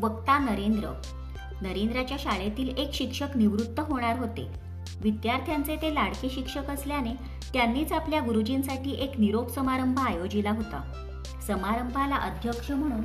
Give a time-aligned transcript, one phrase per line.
[0.00, 0.88] वक्ता नरेंद्र.
[1.62, 4.48] नरेंद्राच्या शाळेतील एक शिक्षक निवृत्त होणार होते.
[5.02, 7.14] विद्यार्थ्यांचे ते लाडके शिक्षक असल्याने
[7.52, 10.92] त्यांनीच आपल्या गुरुजींसाठी एक निरोप समारंभ आयोजिला होता.
[11.46, 13.00] समारंभाला अध्यक्ष म्हणून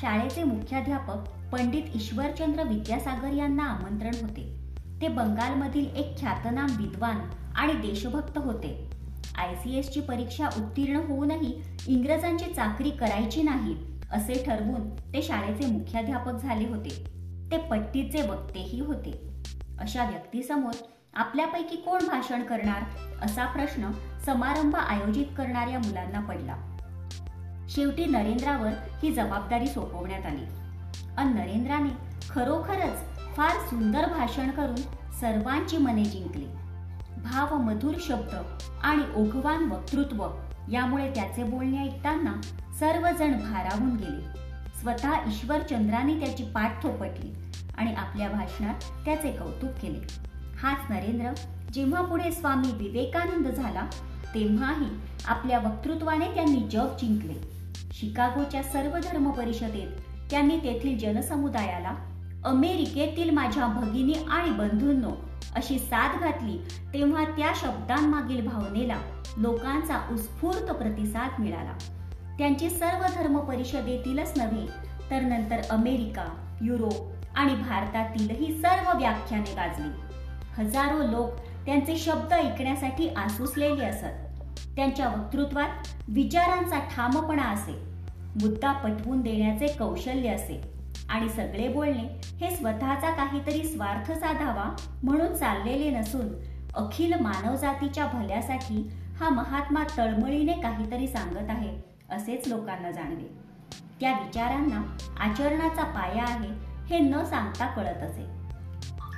[0.00, 1.16] शाळेचे मुख्याध्यापक
[1.52, 4.54] पंडित ईश्वरचंद्र विद्यासागर यांना आमंत्रण होते.
[5.02, 7.20] ते बंगालमधील एक ख्यातनाम विद्वान
[7.54, 8.90] आणि देशभक्त होते.
[9.38, 13.76] आय सी एसची परीक्षा उत्तीर्ण होऊनही इंग्रजांची चाकरी करायची नाही.
[14.12, 17.04] असे ठरवून ते शाळेचे मुख्याध्यापक झाले होते.
[17.50, 19.42] ते पट्टीचे वक्तेही होते.
[19.78, 20.72] अशा व्यक्तीसमोर
[21.14, 22.82] आपल्यापैकी कोण भाषण करणार
[23.22, 23.90] असा प्रश्न
[24.26, 26.56] समारंभ आयोजित करणाऱ्या मुलांना पडला.
[27.68, 28.70] शेवटी नरेंद्रावर
[29.02, 30.44] ही जबाबदारी सोपवण्यात आली.
[31.18, 31.90] अन नरेंद्राने
[32.30, 32.98] खरोखरच
[33.36, 34.76] फार सुंदर भाषण करून
[35.20, 36.46] सर्वांची मने जिंकली.
[37.24, 38.36] भावमधुर शब्द
[38.82, 40.26] आणि ओघवान वक्तृत्व
[40.72, 42.40] यामुळे त्याचे बोलणे ऐकताना
[42.80, 44.40] सर्वजण भारावून गेले.
[44.80, 47.32] स्वतः ईश्वरचंद्राने त्याची पाठ थोपटली
[47.78, 49.98] आणि आपल्या भाषणात त्याचे कौतुक केले.
[50.62, 51.32] हाच नरेंद्र
[51.72, 53.84] जेव्हा पुढे स्वामी विवेकानंद झाला
[54.34, 54.88] तेव्हाही
[55.26, 57.34] आपल्या वक्तृत्वाने त्यांनी जग जिंकले.
[57.92, 61.94] शिकागोच्या सर्व धर्म परिषदेत त्यांनी तेथील जनसमुदायाला
[62.44, 65.10] अमेरिकेतील माझ्या भगिनी आणि बंधूंनो
[65.56, 66.58] अशी साथ घातली
[66.94, 69.00] तेव्हा त्या शब्दांमागील भावनेला
[69.36, 71.72] लोकांचा उत्स्फूर्त प्रतिसाद मिळाला.
[72.38, 74.66] त्यांची सर्व धर्म परिषदेतीलच नव्हे
[75.10, 80.00] तर नंतर अमेरिका युरोप आणि भारतातीलही सर्व व्याख्याने गाजली.
[80.56, 81.30] हजारो लोक
[81.66, 84.38] त्यांचे शब्द ऐकण्यासाठी आसुसलेले असत.
[84.76, 85.68] त्यांच्या वक्तृत्वात
[86.08, 87.72] विचारांचा ठामपणा असे
[88.42, 90.79] मुद्दा पटवून देण्याचे कौशल्य असे.
[91.10, 94.64] आणि सगळे बोलणे हे स्वतःचा काहीतरी स्वार्थ साधावा
[95.02, 96.28] म्हणून चाललेले नसून
[96.74, 98.88] अखिल मानवजातीच्या भल्यासाठी
[99.20, 101.76] हा महात्मा तळमळीने काहीतरी सांगत आहे
[102.10, 103.28] असेच लोकांना जाणवे.
[104.00, 104.82] त्या विचारांना
[105.20, 106.48] आचरणाचा पाया आहे
[106.86, 108.26] हे न सांगता कळत असे.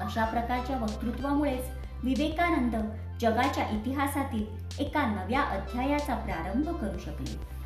[0.00, 1.70] अशा प्रकारच्या वक्तृत्वामुळेच
[2.04, 2.76] विवेकानंद
[3.20, 4.44] जगाच्या इतिहासातील
[4.80, 7.57] एका नव्या अध्यायाचा प्रारंभ करू शकले.